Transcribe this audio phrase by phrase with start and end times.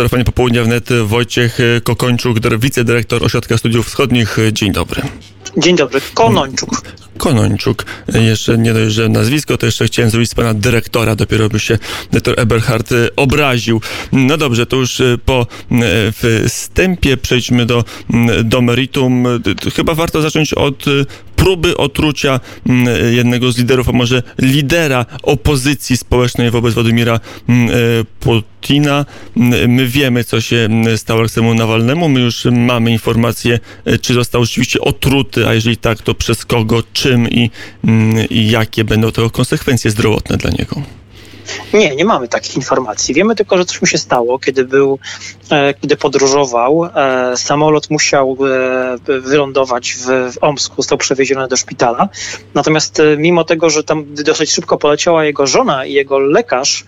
[0.00, 4.36] telefonie popołudnia wnet Wojciech Kokończuk, wicedyrektor Ośrodka Studiów Wschodnich.
[4.52, 5.02] Dzień dobry.
[5.56, 6.82] Dzień dobry, Konończuk.
[7.18, 7.86] Konończuk.
[8.14, 11.78] Jeszcze nie dość, że nazwisko, to jeszcze chciałem zrobić z pana dyrektora, dopiero by się
[12.10, 13.80] dyrektor Eberhard obraził.
[14.12, 15.46] No dobrze, to już po
[16.48, 17.84] wstępie przejdźmy do,
[18.44, 19.24] do meritum.
[19.76, 20.84] Chyba warto zacząć od
[21.40, 27.74] próby otrucia mm, jednego z liderów, a może lidera opozycji społecznej wobec Władimira mm, e,
[28.20, 29.06] Putina.
[29.36, 32.08] Mm, my wiemy, co się stało Aleksemu Nawalnemu.
[32.08, 36.82] My już mamy informacje, e, czy został rzeczywiście otruty, a jeżeli tak, to przez kogo,
[36.92, 37.50] czym i,
[38.30, 40.99] i jakie będą tego konsekwencje zdrowotne dla niego.
[41.74, 43.14] Nie, nie mamy takich informacji.
[43.14, 44.98] Wiemy tylko, że coś mu się stało, kiedy był,
[45.50, 46.84] e, kiedy podróżował.
[46.84, 48.36] E, samolot musiał
[49.08, 52.08] e, wylądować w, w Omsku, został przewieziony do szpitala.
[52.54, 56.84] Natomiast mimo tego, że tam dosyć szybko poleciała jego żona i jego lekarz,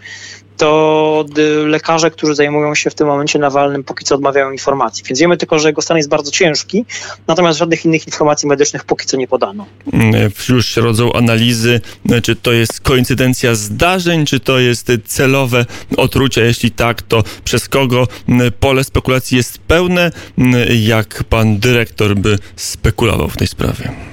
[0.56, 1.24] to
[1.66, 5.04] lekarze, którzy zajmują się w tym momencie Nawalnym, póki co odmawiają informacji.
[5.04, 6.84] Więc wiemy tylko, że jego stan jest bardzo ciężki,
[7.26, 9.66] natomiast żadnych innych informacji medycznych póki co nie podano.
[9.92, 11.80] Mm, już się rodzą analizy,
[12.22, 16.40] czy to jest koincydencja zdarzeń, czy to jest celowe otrucie.
[16.40, 20.10] Jeśli tak, to przez kogo mm, pole spekulacji jest pełne?
[20.38, 24.11] Mm, jak pan dyrektor by spekulował w tej sprawie?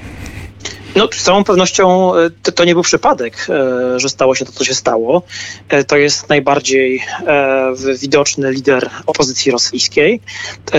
[0.96, 4.64] No, z całą pewnością e, to, nie był przypadek, e, że stało się to, co
[4.66, 5.24] się stało.
[5.70, 7.04] E, to jest najbardziej
[8.02, 10.22] widoczny lider opozycji rosyjskiej.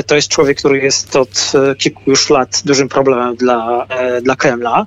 [0.06, 3.86] To jest człowiek, który jest od kilku już lat dużym problemem dla,
[4.22, 4.86] dla Kremla.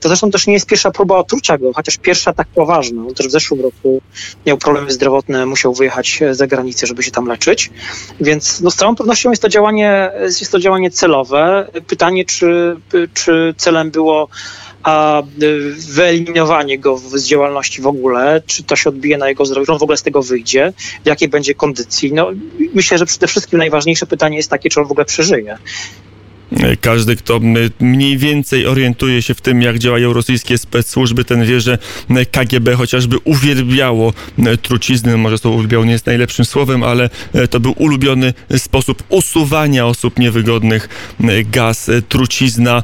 [0.00, 3.02] To zresztą też nie jest pierwsza próba otrucia go, chociaż pierwsza tak poważna.
[3.02, 4.02] On też w zeszłym roku
[4.46, 7.70] miał problemy zdrowotne, musiał wyjechać za granicę, żeby się tam leczyć.
[8.20, 11.68] Więc no, z całą pewnością jest to działanie, jest to działanie celowe.
[11.86, 12.76] Pytanie, czy,
[13.14, 14.28] czy celem było
[14.82, 19.66] a y, wyeliminowanie go z działalności w ogóle, czy to się odbije na jego zdrowiu,
[19.66, 20.72] czy on w ogóle z tego wyjdzie,
[21.04, 22.12] w jakiej będzie kondycji.
[22.12, 22.30] No,
[22.74, 25.58] myślę, że przede wszystkim najważniejsze pytanie jest takie, czy on w ogóle przeżyje.
[26.80, 27.40] Każdy, kto
[27.80, 31.78] mniej więcej orientuje się w tym, jak działają rosyjskie spec-służby, ten wie, że
[32.30, 34.12] KGB chociażby uwielbiało
[34.62, 35.16] trucizny.
[35.16, 37.10] Może to uwielbiał nie jest najlepszym słowem, ale
[37.50, 40.88] to był ulubiony sposób usuwania osób niewygodnych.
[41.52, 42.82] Gaz, trucizna.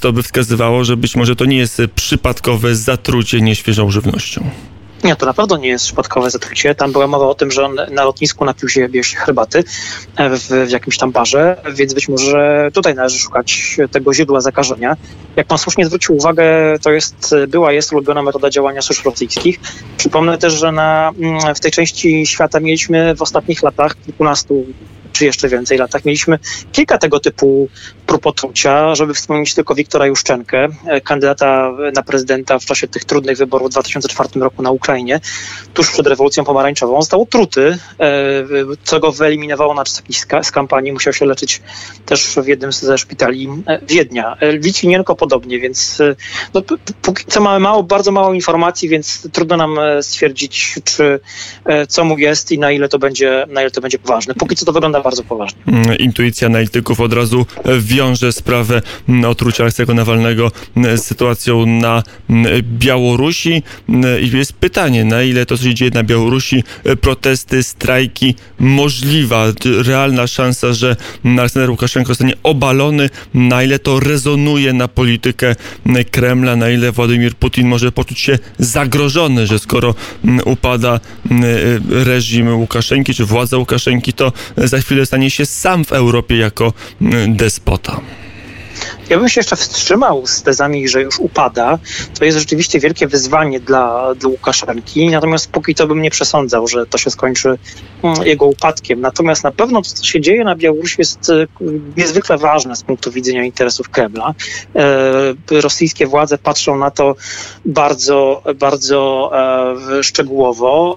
[0.00, 4.50] To by wskazywało, że być może to nie jest przypadkowe zatrucie nieświeżą żywnością.
[5.06, 6.74] Nie, to na pewno nie jest przypadkowe zatrucie.
[6.74, 9.64] Tam była mowa o tym, że on na lotnisku napił się herbaty
[10.16, 14.96] e, w, w, jakimś tam barze, więc być może tutaj należy szukać tego źródła zakażenia.
[15.36, 16.44] Jak pan słusznie zwrócił uwagę,
[16.82, 19.60] to jest, była, jest ulubiona metoda działania służb rosyjskich.
[19.96, 24.66] Przypomnę też, że na, mm, w tej części świata mieliśmy w ostatnich latach, kilkunastu
[25.16, 26.38] czy jeszcze więcej latach mieliśmy
[26.72, 27.68] kilka tego typu
[28.06, 33.38] prób otrucia, żeby wspomnieć tylko Wiktora Juszczenkę, e, kandydata na prezydenta w czasie tych trudnych
[33.38, 35.20] wyborów w 2004 roku na Ukrainie,
[35.74, 37.02] tuż przed rewolucją pomarańczową.
[37.02, 38.06] Został otruty, e,
[38.84, 40.02] co go wyeliminowało na czas
[40.42, 40.92] z kampanii.
[40.92, 41.62] Musiał się leczyć
[42.06, 44.36] też w jednym ze szpitali e, Wiednia.
[44.40, 45.98] Litwinienko podobnie, więc
[46.54, 46.62] no,
[47.02, 51.20] póki co mamy mało, bardzo mało informacji, więc trudno nam stwierdzić, czy
[51.88, 54.34] co mu jest i na ile to będzie, na ile to będzie poważne.
[54.34, 55.62] Póki co to wygląda bardzo poważnie.
[55.66, 57.46] Mm, intuicja analityków od razu
[57.80, 62.02] wiąże sprawę mm, otrucia Aleksego Nawalnego mm, z sytuacją na
[62.62, 63.62] Białorusi.
[64.22, 66.64] I jest pytanie, na ile to, co się dzieje na Białorusi,
[67.00, 74.88] protesty, strajki, możliwa, realna szansa, że Aleksander Łukaszenko zostanie obalony, na ile to rezonuje na
[74.88, 75.54] politykę
[76.10, 79.94] Kremla, na ile Władimir Putin może poczuć się zagrożony, że skoro
[80.44, 81.00] upada
[81.90, 86.72] reżim Łukaszenki, czy władza Łukaszenki, to za chwilę chwilę stanie się sam w Europie jako
[87.00, 88.00] mm, despota.
[89.10, 91.78] Ja bym się jeszcze wstrzymał z tezami, że już upada.
[92.18, 96.86] To jest rzeczywiście wielkie wyzwanie dla, dla Łukaszenki, natomiast póki co bym nie przesądzał, że
[96.86, 97.58] to się skończy
[98.02, 99.00] mm, jego upadkiem.
[99.00, 101.46] Natomiast na pewno to, co się dzieje na Białorusi jest e,
[101.96, 104.34] niezwykle ważne z punktu widzenia interesów Kremla.
[105.50, 107.16] E, rosyjskie władze patrzą na to
[107.64, 109.30] bardzo, bardzo
[109.98, 110.96] e, szczegółowo.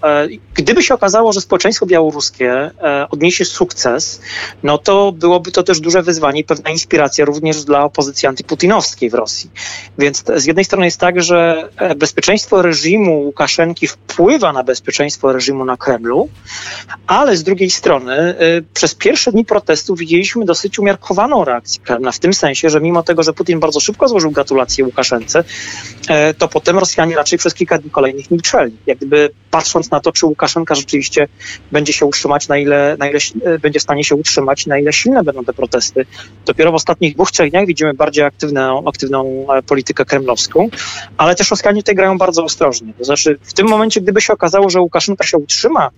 [0.53, 2.72] Gdyby się okazało, że społeczeństwo białoruskie
[3.09, 4.22] odniesie sukces,
[4.64, 9.09] no to byłoby to też duże wyzwanie i pewna inspiracja również dla opozycji opozycji antyputinowskiej
[9.09, 9.49] w Rosji.
[9.97, 15.66] Więc z jednej strony jest tak, że e, bezpieczeństwo reżimu Łukaszenki wpływa na bezpieczeństwo reżimu
[15.66, 16.29] na Kremlu,
[17.07, 22.19] ale z drugiej strony y, przez pierwsze dni protestu widzieliśmy dosyć umiarkowaną reakcję Kremla, w
[22.19, 26.79] tym sensie, że mimo tego, że Putin bardzo szybko złożył gratulacje Łukaszence, y, to potem
[26.79, 28.78] Rosjanie raczej przez kilka dni kolejnych milczeli.
[28.87, 31.28] Jak gdyby patrząc na to, czy Łukaszenka rzeczywiście
[31.72, 33.19] będzie się utrzymać, na ile, na ile
[33.61, 36.05] będzie w stanie się utrzymać, na ile silne będą te protesty.
[36.46, 40.70] Dopiero w ostatnich dwóch, trzech dniach widzimy bardziej aktywną, aktywną e, politykę kremlowską,
[41.18, 42.94] ale też Rosjanie tutaj grają bardzo ostrożnie.
[42.97, 45.90] To znaczy w tym momencie, gdyby się okazało, że Łukaszenka się utrzyma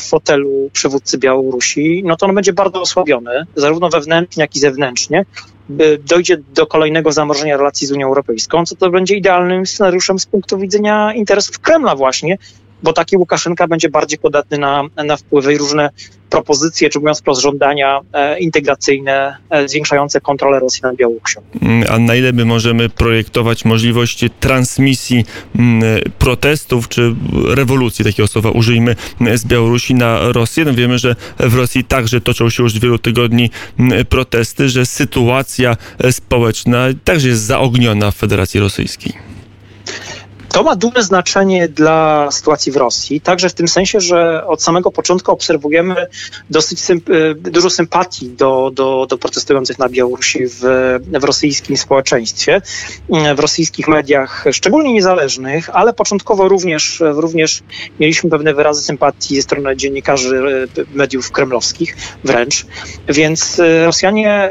[0.00, 5.24] w fotelu przywódcy Białorusi, no to on będzie bardzo osłabiony, zarówno wewnętrznie, jak i zewnętrznie.
[6.04, 10.58] Dojdzie do kolejnego zamorzenia relacji z Unią Europejską, co to będzie idealnym scenariuszem z punktu
[10.58, 12.38] widzenia interesów Kremla właśnie,
[12.82, 15.90] bo taki Łukaszenka będzie bardziej podatny na, na wpływy i różne
[16.30, 21.40] propozycje, czy mówiąc wprost żądania e, integracyjne, e, zwiększające kontrolę Rosji nad Białorusią.
[21.62, 25.24] Mm, a na ile my możemy projektować możliwość transmisji
[25.58, 25.82] mm,
[26.18, 27.14] protestów, czy
[27.48, 28.96] rewolucji, takiego słowa użyjmy,
[29.34, 30.64] z Białorusi na Rosję?
[30.64, 35.76] No wiemy, że w Rosji także toczą się już wielu tygodni mm, protesty, że sytuacja
[35.98, 39.35] e, społeczna także jest zaogniona w Federacji Rosyjskiej.
[40.56, 44.90] To ma duże znaczenie dla sytuacji w Rosji, także w tym sensie, że od samego
[44.90, 46.06] początku obserwujemy
[46.50, 50.60] dosyć symp y, dużo sympatii do, do, do protestujących na Białorusi w,
[51.20, 52.62] w rosyjskim społeczeństwie,
[53.36, 57.62] w rosyjskich mediach, szczególnie niezależnych, ale początkowo również, również
[58.00, 60.36] mieliśmy pewne wyrazy sympatii ze strony dziennikarzy
[60.78, 62.66] y, mediów kremlowskich wręcz,
[63.08, 64.50] więc Rosjanie,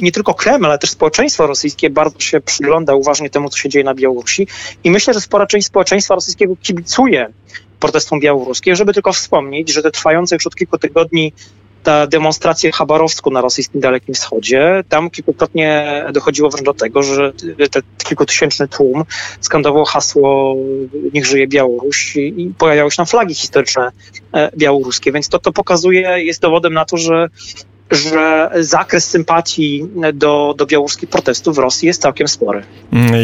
[0.00, 3.84] nie tylko Kreml, ale też społeczeństwo rosyjskie bardzo się przygląda uważnie temu, co się dzieje
[3.84, 4.46] na Białorusi.
[4.84, 7.26] I myślę, że spora część społeczeństwa rosyjskiego kibicuje
[7.80, 11.32] protestom białoruskim, żeby tylko wspomnieć, że te trwające już od kilku tygodni
[11.82, 17.32] ta demonstracja w Chabarowsku na rosyjskim Dalekim Wschodzie, tam kilkukrotnie dochodziło wręcz do tego, że
[17.70, 19.04] ten kilkutysięczny tłum
[19.40, 20.56] skandował hasło
[21.12, 23.90] niech żyje Białoruś i pojawiały się tam flagi historyczne
[24.34, 27.28] e, białoruskie, więc to, to pokazuje, jest dowodem na to, że
[27.94, 32.62] że zakres sympatii do, do białoruskich protestów w Rosji jest całkiem spory.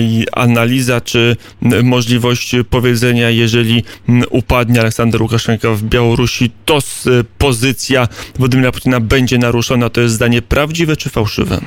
[0.01, 1.37] I analiza, czy
[1.83, 3.85] możliwość powiedzenia, jeżeli
[4.31, 6.79] upadnie Aleksander Łukaszenka w Białorusi, to
[7.39, 8.09] pozycja
[8.39, 11.61] Władimira Putina będzie naruszona, to jest zdanie prawdziwe czy fałszywe?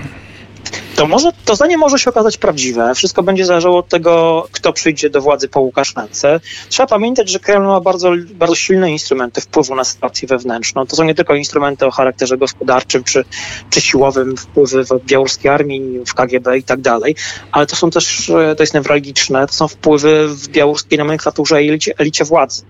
[0.96, 2.96] To może to zdanie może się okazać prawdziwe.
[2.96, 6.40] Wszystko będzie zależało od tego, kto przyjdzie do władzy po Łukaszence.
[6.70, 10.86] Trzeba pamiętać, że Kreml ma bardzo, bardzo silne instrumenty wpływu na sytuację wewnętrzną.
[10.86, 13.26] To są nie tylko instrumenty o charakterze gospodarczym czy,
[13.70, 17.16] czy siłowym, wpływy w białoruskiej armii, w KGB i tak dalej,
[17.52, 21.70] ale to są też, e, to jest newralgiczne, to są wpływy w białoruskiej nomenklaturze i
[21.70, 22.64] elicie, elicie władzy.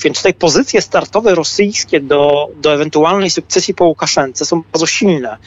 [0.00, 5.38] Więc tutaj pozycje startowe rosyjskie do, do ewentualnej sukcesji po Łukaszence są bardzo silne.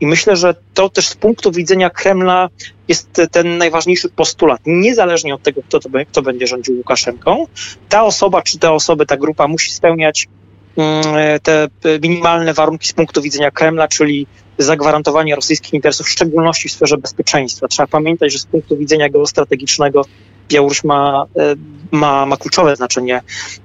[0.00, 2.48] I myślę, że to też z punktu widzenia widzenia Kremla
[2.88, 4.60] jest ten najważniejszy postulat.
[4.66, 7.46] Niezależnie od tego, kto, to, kto będzie rządził Łukaszenką,
[7.88, 10.28] ta osoba czy te osoby, ta grupa musi spełniać
[10.76, 11.04] mm,
[11.42, 11.68] te
[12.02, 14.26] minimalne warunki z punktu widzenia Kremla, czyli
[14.58, 17.68] zagwarantowanie rosyjskich interesów, w szczególności w sferze bezpieczeństwa.
[17.68, 20.04] Trzeba pamiętać, że z punktu widzenia geostrategicznego
[20.50, 21.54] Białoruś ma, e,
[21.90, 23.22] ma, ma kluczowe znaczenie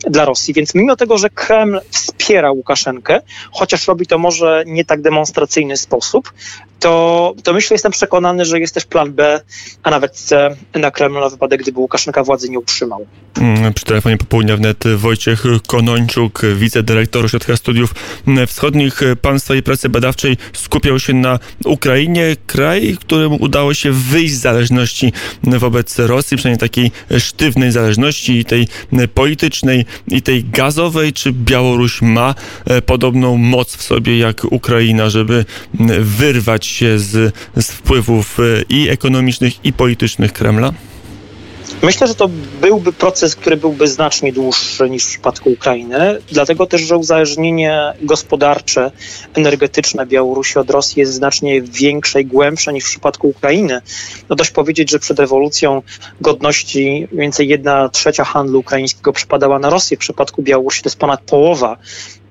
[0.08, 0.54] dla Rosji.
[0.54, 3.22] Więc mimo tego, że Kreml wspiera Łukaszenkę,
[3.52, 6.32] chociaż robi to może nie tak demonstracyjny sposób,
[6.80, 9.42] to, to myślę, jestem przekonany, że jest też plan B,
[9.84, 13.06] a nawet C na Kremlu na wypadek, gdyby Łukaszenka władzy nie utrzymał.
[13.38, 17.96] Mm, przy telefonie popołudnia wnet Wojciech Konończuk, wicedyrektor Ośrodka Studiów
[18.48, 19.02] Wschodnich.
[19.22, 24.40] Pan w swojej pracy badawczej skupiał się na Ukrainie, kraj, któremu udało się wyjść z
[24.42, 28.68] zależności wobec Rosji, przynajmniej takiej sztywnej zależności i tej
[29.14, 31.14] politycznej, i tej gazowej.
[31.14, 32.36] Czy Białoruś ma
[32.66, 35.46] e, podobną moc w sobie jak Ukraina, żeby
[36.00, 40.74] wyrwać się z, z wpływów e, i ekonomicznych, i politycznych Kremla?
[41.82, 42.30] Myślę, że to
[42.62, 48.92] byłby proces, który byłby znacznie dłuższy niż w przypadku Ukrainy, dlatego też, że uzależnienie gospodarcze,
[49.34, 53.82] energetyczne Białorusi od Rosji jest znacznie większe i głębsze niż w przypadku Ukrainy.
[54.30, 55.82] No dość powiedzieć, że przed ewolucją
[56.22, 59.98] godności mniej więcej jedna trzecia handlu ukraińskiego przypadała na Rosję.
[59.98, 61.78] W przypadku Białorusi to jest ponad połowa.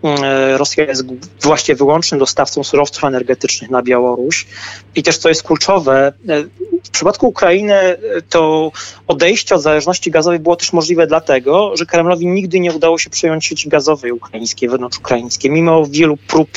[0.05, 1.05] E, Rosja jest
[1.43, 4.47] właściwie wyłącznym dostawcą surowców energetycznych na Białoruś.
[4.95, 6.45] I też, co jest kluczowe, e,
[6.85, 8.73] w przypadku Ukrainy e, to
[9.09, 13.47] odejście od zależności gazowej było też możliwe dlatego, że Kremlowi nigdy nie udało się przejąć
[13.47, 15.51] sieci gazowej ukraińskiej, wewnątrzukraińskiej.
[15.51, 16.49] Mimo wielu prób,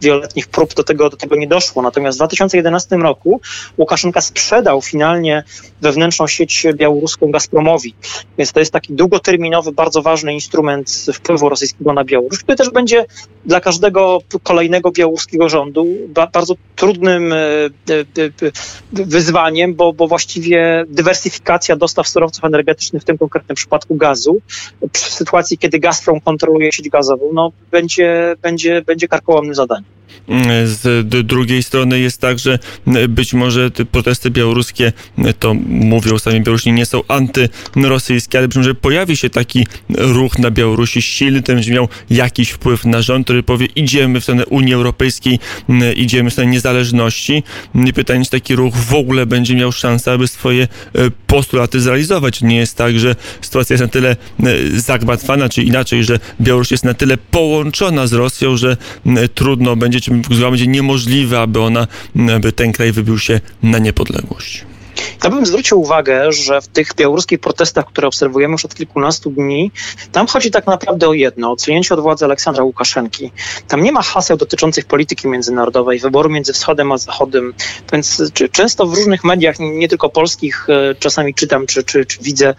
[0.00, 1.82] wieloletnich prób do tego, do tego nie doszło.
[1.82, 3.40] Natomiast w 2011 roku
[3.78, 5.44] Łukaszenka sprzedał finalnie
[5.80, 7.94] wewnętrzną sieć białoruską Gazpromowi.
[8.38, 12.89] Więc to jest taki długoterminowy, bardzo ważny instrument wpływu rosyjskiego na Białoruś, który też będzie
[12.90, 13.06] będzie
[13.44, 17.68] dla każdego kolejnego białoruskiego rządu bardzo trudnym e, e,
[18.18, 18.52] e,
[18.92, 24.40] wyzwaniem, bo, bo właściwie dywersyfikacja dostaw surowców energetycznych, w tym konkretnym przypadku gazu,
[24.92, 29.99] w sytuacji, kiedy Gazprom kontroluje sieć gazową, no, będzie, będzie, będzie karkołomnym zadaniem.
[30.64, 32.58] Z drugiej strony jest tak, że
[33.08, 34.92] być może te protesty białoruskie,
[35.38, 40.50] to mówią sami Białorusini, nie są antyrosyjskie, ale być może pojawi się taki ruch na
[40.50, 44.74] Białorusi silny, ten będzie miał jakiś wpływ na rząd, który powie idziemy w stronę Unii
[44.74, 45.38] Europejskiej,
[45.96, 47.42] idziemy w stronę niezależności.
[47.86, 50.68] I pytanie, czy taki ruch w ogóle będzie miał szansę, aby swoje e,
[51.26, 52.42] postulaty zrealizować.
[52.42, 56.84] Nie jest tak, że sytuacja jest na tyle e, zagmatwana, czy inaczej, że Białoruś jest
[56.84, 58.76] na tyle połączona z Rosją, że
[59.34, 60.10] trudno będzie, czy
[60.50, 61.86] będzie niemożliwe, aby ona,
[62.36, 64.69] aby ten kraj wybił się na niepodległość.
[65.24, 69.70] Ja bym zwrócił uwagę, że w tych białoruskich protestach, które obserwujemy już od kilkunastu dni,
[70.12, 73.32] tam chodzi tak naprawdę o jedno, odsunięcie od władzy Aleksandra Łukaszenki.
[73.68, 77.54] Tam nie ma haseł dotyczących polityki międzynarodowej, wyboru między wschodem a zachodem,
[77.92, 78.22] więc
[78.52, 82.54] często w różnych mediach, nie tylko polskich, e, czasami czytam czy, czy, czy widzę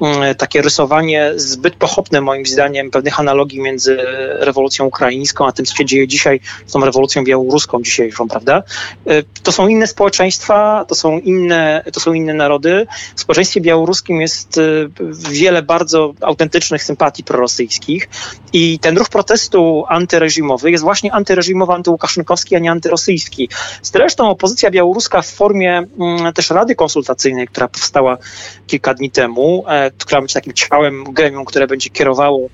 [0.00, 3.96] mm, takie rysowanie zbyt pochopne moim zdaniem pewnych analogii między
[4.38, 8.62] rewolucją ukraińską, a tym, co się dzieje dzisiaj z tą rewolucją białoruską dzisiejszą, prawda?
[9.06, 12.86] E, to są inne społeczeństwa, to są inne, to są inne narody.
[13.16, 14.90] W społeczeństwie białoruskim jest y,
[15.30, 18.08] wiele bardzo autentycznych sympatii prorosyjskich
[18.52, 23.48] i ten ruch protestu antyreżimowy jest właśnie antyreżimowy, antyłukaszenkowski, a nie antyrosyjski.
[23.82, 28.18] Zresztą opozycja białoruska w formie mm, też Rady Konsultacyjnej, która powstała
[28.66, 32.48] kilka dni temu, e, która być takim ciałem, gremium, które będzie kierowało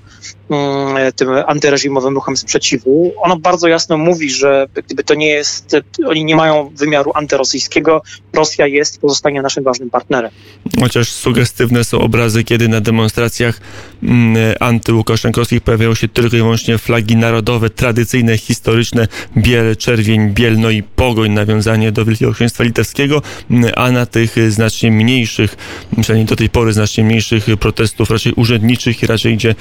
[1.15, 5.75] tym antyreżimowym ruchem sprzeciwu, ono bardzo jasno mówi, że gdyby to nie jest,
[6.07, 8.01] oni nie mają wymiaru antyrosyjskiego,
[8.33, 10.31] Rosja jest i pozostanie naszym ważnym partnerem.
[10.79, 13.59] Chociaż sugestywne są obrazy, kiedy na demonstracjach
[14.03, 20.83] mm, antyłukaszenkowskich pojawiają się tylko i wyłącznie flagi narodowe, tradycyjne, historyczne, biel, czerwień, bielno i
[20.83, 25.55] pogoń, nawiązanie do Wielkiego Księstwa Litewskiego, mm, a na tych znacznie mniejszych,
[26.01, 29.55] przynajmniej do tej pory znacznie mniejszych protestów, raczej urzędniczych i raczej idzie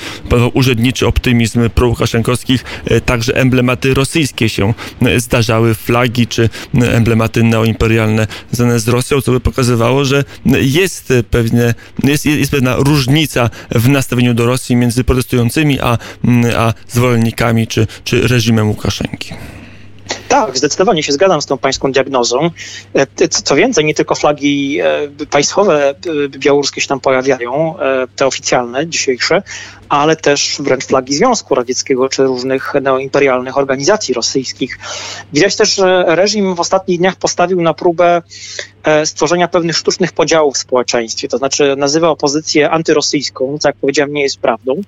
[0.76, 8.80] urzędniczy optymizm prołukaszenkowskich, e, także emblematy rosyjskie się e, zdarzały, flagi czy emblematy neoimperialne związane
[8.80, 10.24] z Rosją, co by pokazywało, że
[10.60, 15.98] jest, pewne, jest, jest pewna różnica w nastawieniu do Rosji między protestującymi a,
[16.56, 19.34] a zwolennikami czy, czy reżimem Łukaszenki.
[20.44, 22.50] Tak, zdecydowanie się zgadzam z tą pańską diagnozą.
[22.94, 25.94] E, co więcej, nie tylko flagi e, państwowe e,
[26.28, 27.74] białoruskie się tam pojawiają,
[28.16, 29.42] te oficjalne, dzisiejsze,
[29.88, 34.78] ale też wręcz flagi Związku Radzieckiego czy różnych neoimperialnych organizacji rosyjskich.
[35.32, 38.22] Widać też, że reżim w ostatnich dniach postawił na próbę
[39.04, 44.22] stworzenia pewnych sztucznych podziałów w społeczeństwie, to znaczy nazywa opozycję antyrosyjską, co jak powiedziałem nie
[44.22, 44.82] jest prawdą,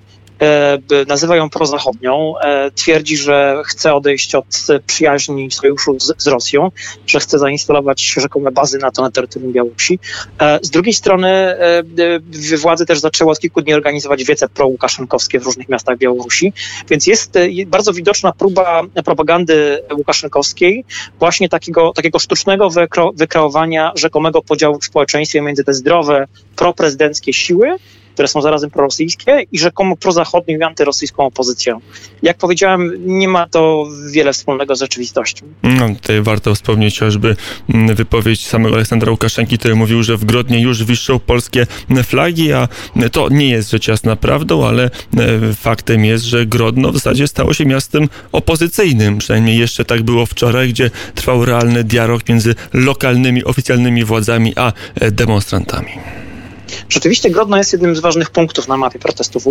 [1.06, 4.46] nazywa ją prozachodnią, e, twierdzi, że chce odejść od
[4.86, 6.70] przyjaźni sojuszu z, z Rosją,
[7.06, 9.98] że chce zainstalować rzekome bazy NATO na terytorium Białorusi.
[10.40, 11.28] E, z drugiej strony
[12.58, 16.52] władze też zaczęły od kilku dni organizować wiece pro-łukaszenkowskie w różnych miastach Białorusi,
[16.90, 20.84] więc jest bardzo widoczna próba propagandy łukaszenkowskiej,
[21.18, 22.68] właśnie takiego, takiego sztucznego
[23.14, 26.26] wykreowania rzekomego podziału w społeczeństwie między te zdrowe,
[26.56, 27.76] proprezydenckie siły
[28.18, 31.80] które są zarazem prorosyjskie i rzekomo prozachodnią i antyrosyjską opozycją.
[32.22, 35.46] Jak powiedziałem, nie ma to wiele wspólnego z rzeczywistością.
[35.62, 37.36] No, tutaj warto wspomnieć choćby
[37.74, 41.66] mm, wypowiedź samego Aleksandra Łukaszenki, który mówił, że w Grodnie już wiszą polskie
[42.04, 42.68] flagi, a
[43.12, 44.90] to nie jest rzecz jasna prawdą, ale e,
[45.54, 49.18] faktem jest, że Grodno w zasadzie stało się miastem opozycyjnym.
[49.18, 55.10] Przynajmniej jeszcze tak było wczoraj, gdzie trwał realny dialog między lokalnymi, oficjalnymi władzami a e,
[55.10, 55.90] demonstrantami.
[56.88, 59.50] Rzeczywiście Grodno jest jednym z ważnych punktów na mapie protestów e,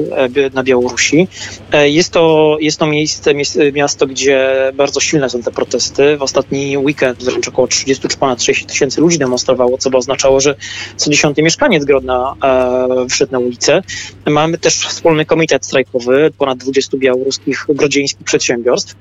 [0.54, 1.28] na Białorusi.
[1.72, 3.34] E, jest to, jest to miejsce,
[3.74, 6.18] miasto, gdzie bardzo silne są te protesty.
[6.18, 10.40] W ostatni weekend wręcz około 30 czy ponad 60 tysięcy ludzi demonstrowało, co by oznaczało,
[10.40, 10.56] że
[10.96, 13.82] co dziesiąty mieszkaniec Grodna e, wszedł na ulicę.
[14.26, 18.96] Mamy też wspólny komitet strajkowy ponad 20 białoruskich, grodzieńskich przedsiębiorstw.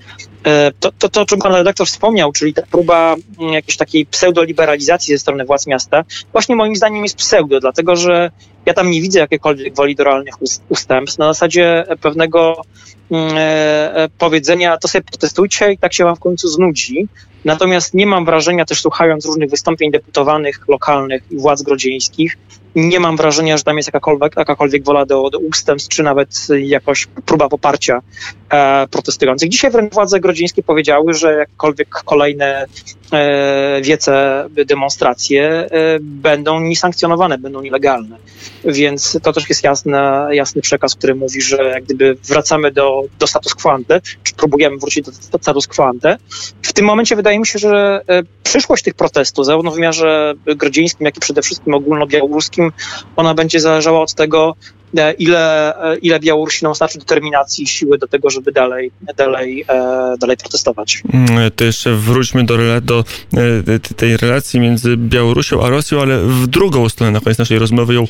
[0.81, 5.15] To, to, to, o czym pan redaktor wspomniał, czyli ta próba mm, jakiejś takiej pseudoliberalizacji
[5.15, 8.06] ze strony władz miasta, właśnie moim zdaniem jest pseudo, dlatego że
[8.67, 10.35] ja tam nie widzę jakichkolwiek wolidoralnych
[10.69, 11.19] ustępstw.
[11.19, 12.63] Na zasadzie pewnego
[14.19, 17.09] powiedzenia, to sobie protestujcie i tak się wam w końcu znudzi.
[17.45, 22.37] Natomiast nie mam wrażenia, też słuchając różnych wystąpień deputowanych, lokalnych i władz grodzieńskich,
[22.77, 27.07] nie mam wrażenia, że tam jest jakakolwiek, jakakolwiek wola do, do ustępstw, czy nawet jakoś
[27.27, 28.03] próba poparcia
[28.51, 29.49] e, protestujących.
[29.49, 32.67] Dzisiaj wręcz władze grodzieńskie powiedziały, że jakkolwiek kolejne
[33.13, 35.69] e, wiece, demonstracje e,
[36.01, 38.17] będą niesankcjonowane, będą nielegalne.
[38.65, 39.65] Więc to też jest
[40.31, 44.77] jasny przekaz, który mówi, że jak gdyby wracamy do do, status quo ante, czy próbujemy
[44.77, 46.19] wrócić do, do status quo ante.
[46.63, 48.01] W tym momencie wydaje mi się, że
[48.43, 52.73] przyszłość tych protestów, zarówno w wymiarze grodzieńskim, jak i przede wszystkim ogólnobiałoruskim,
[53.17, 54.57] ona będzie zależała od tego,
[54.99, 60.15] E, ile, e, ile Białorusinom starczy determinacji i siły do tego, żeby dalej, dalej, e,
[60.21, 61.03] dalej protestować.
[61.13, 63.05] Mm, to jeszcze wróćmy do, do
[63.97, 68.05] tej relacji między Białorusią a Rosją, ale w drugą stronę na koniec naszej rozmowy ją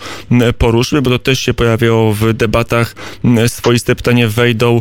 [0.58, 2.94] poruszmy, bo to też się pojawiało w debatach
[3.46, 4.75] swoiste pytanie wejdą,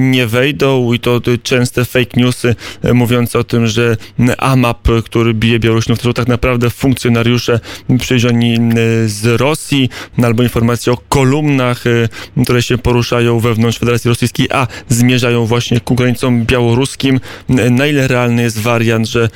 [0.00, 2.56] nie wejdą i to częste fake newsy
[2.94, 3.96] mówiące o tym, że
[4.38, 7.60] AMAP, który bije Białorusinów, to tak naprawdę funkcjonariusze
[7.98, 8.58] przywiezioni
[9.06, 9.88] z Rosji,
[10.22, 12.08] albo informacje o kolumnach, y,
[12.44, 17.20] które się poruszają wewnątrz Federacji Rosyjskiej, a zmierzają właśnie ku granicom białoruskim.
[17.48, 19.28] Na ile realny jest wariant, że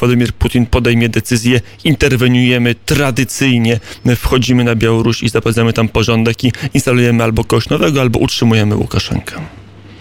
[0.00, 3.80] Władimir Putin podejmie decyzję, interweniujemy tradycyjnie,
[4.16, 9.31] wchodzimy na Białoruś i zapewniamy tam porządek i instalujemy albo kogoś nowego, albo utrzymujemy Łukaszenkę?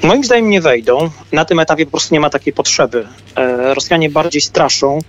[0.04, 1.10] Moim zdaniem nie wejdą.
[1.32, 3.08] Na tym etapie po prostu nie ma takiej potrzeby.
[3.36, 5.00] E, Rosjanie bardziej straszą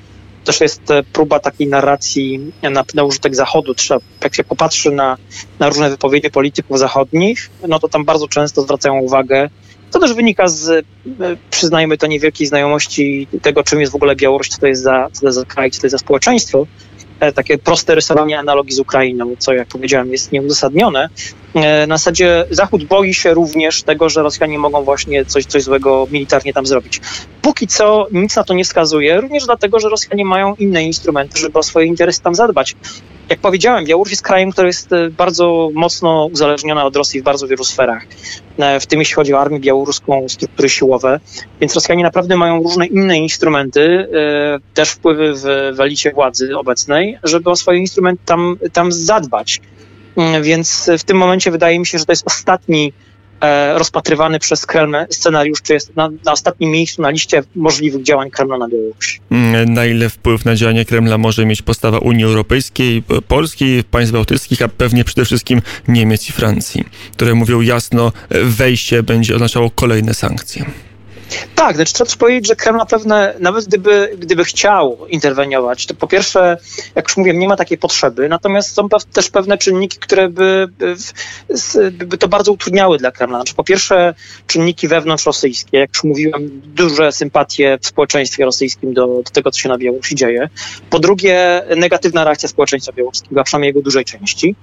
[0.44, 3.74] też jest e, próba takiej narracji na, na użytek Zachodu.
[3.74, 5.16] Trzeba, jak się popatrzy na,
[5.58, 9.48] na różne wypowiedzi polityków zachodnich, no to tam bardzo często zwracają uwagę
[9.92, 10.82] to też wynika z, e,
[11.50, 15.20] przyznajmy to, niewielkiej znajomości tego, czym jest w ogóle Białoruś, co to jest za, co
[15.20, 16.66] to jest za kraj, co to jest za społeczeństwo.
[17.22, 21.08] E, takie proste rysowanie analogii z Ukrainą, co jak powiedziałem jest nieuzasadnione.
[21.54, 26.06] E, na zasadzie Zachód boi się również tego, że Rosjanie mogą właśnie coś, coś złego
[26.10, 27.00] militarnie tam zrobić.
[27.42, 31.58] Póki co nic na to nie wskazuje, również dlatego, że Rosjanie mają inne instrumenty, żeby
[31.58, 32.76] o swoje interesy tam zadbać.
[33.28, 37.48] Jak powiedziałem, Białoruś jest krajem, który jest e, bardzo mocno uzależniony od Rosji w bardzo
[37.48, 38.02] wielu sferach,
[38.80, 41.20] w tym jeśli chodzi o armię białoruską, struktury siłowe,
[41.60, 44.08] więc Rosjanie naprawdę mają różne inne instrumenty,
[44.74, 45.42] też wpływy w,
[45.76, 49.60] w elicie władzy obecnej, żeby o swoje instrumenty tam, tam zadbać.
[50.16, 53.11] Mm, więc w tym momencie wydaje mi się, że to jest ostatni e,
[53.74, 58.58] rozpatrywany przez Kreml scenariusz, czy jest na, na, ostatnim miejscu na liście możliwych działań Kremla
[58.58, 59.20] na Białorusi.
[59.30, 64.62] Mm, na ile wpływ na działanie Kremla może mieć postawa Unii Europejskiej, Polski, państw bałtyckich,
[64.62, 70.64] a pewnie przede wszystkim Niemiec i Francji, które mówią jasno, wejście będzie oznaczało kolejne sankcje.
[71.54, 75.94] Tak, znaczy trzeba też powiedzieć, że Kreml na pewne, nawet gdyby, gdyby chciał interweniować, to
[75.94, 76.58] po pierwsze,
[76.94, 80.96] jak już mówiłem, nie ma takiej potrzeby, natomiast są też pewne czynniki, które by, by,
[82.06, 83.38] by to bardzo utrudniały dla Kremla.
[83.38, 84.14] Znaczy, po pierwsze,
[84.46, 89.68] czynniki wewnątrzrosyjskie, jak już mówiłem, duże sympatie w społeczeństwie rosyjskim do, do tego, co się
[89.68, 90.48] na Białorusi dzieje.
[90.90, 94.54] Po drugie, negatywna reakcja społeczeństwa białoruskiego, a przynajmniej jego dużej części.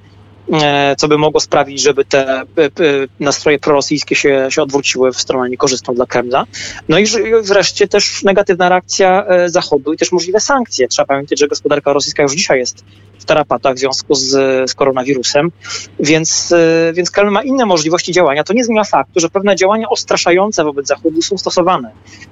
[0.54, 2.72] E, co by mogło sprawić, żeby te e, e,
[3.20, 6.46] nastroje prorosyjskie się, się odwróciły w stronę niekorzystną dla Kremla.
[6.90, 7.06] No i
[7.44, 10.88] wreszcie też negatywna reakcja Zachodu i też możliwe sankcje.
[10.88, 12.86] Trzeba pamiętać, że gospodarka rosyjska już dzisiaj jest
[13.20, 14.30] w tarapatach w związku z,
[14.72, 15.52] z koronawirusem,
[16.00, 16.54] więc,
[16.94, 18.44] więc Kreml ma inne możliwości działania.
[18.44, 21.92] To nie zmienia faktu, że pewne działania odstraszające wobec Zachodu są stosowane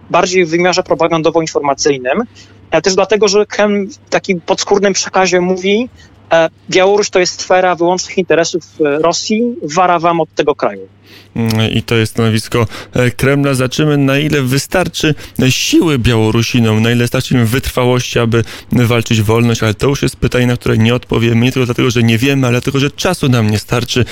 [0.09, 2.23] bardziej w wymiarze propagandowo-informacyjnym,
[2.71, 5.89] ale też dlatego, że Kreml w takim podskórnym przekazie mówi,
[6.69, 10.87] Białoruś to jest sfera wyłącznych interesów e, Rosji, wara wam od tego kraju.
[11.35, 13.53] Mm, I to jest stanowisko e, Kremla.
[13.53, 15.15] Zaczymy, na ile wystarczy
[15.49, 20.47] siły Białorusinom, na ile starczy im wytrwałości, aby walczyć wolność, ale to już jest pytanie,
[20.47, 23.49] na które nie odpowiemy, nie tylko dlatego, że nie wiemy, ale dlatego, że czasu nam
[23.49, 24.05] nie starczy.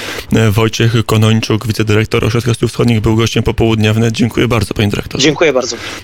[0.51, 4.13] Wojciech Konończuk, wicedyrektor Ośrodka Studiów Wschodnich, był gościem popołudnia wnet.
[4.13, 5.23] Dziękuję bardzo, panie dyrektorze.
[5.23, 5.75] Dziękuję bardzo.